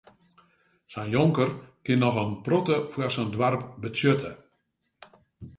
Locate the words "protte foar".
2.45-3.11